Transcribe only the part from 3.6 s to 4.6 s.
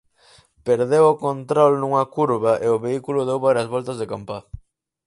voltas de campá.